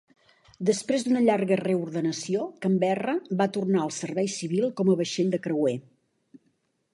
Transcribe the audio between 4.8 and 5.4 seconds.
com a vaixell